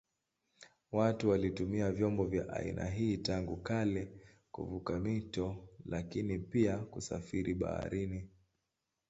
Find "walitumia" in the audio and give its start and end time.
1.29-1.91